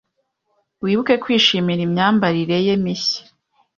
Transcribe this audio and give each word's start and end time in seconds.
Wibuke 0.83 1.15
kwishimira 1.23 1.81
imyambarire 1.87 2.57
ye 2.65 2.75
mishya. 2.83 3.23